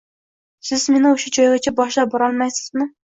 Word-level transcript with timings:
Siz 0.69 0.85
meni 0.95 1.11
o`sha 1.17 1.33
joygacha 1.37 1.75
boshlab 1.81 2.11
borolmaysizmi 2.17 2.89